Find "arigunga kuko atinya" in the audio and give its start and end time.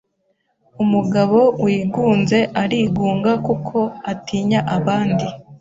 2.61-4.59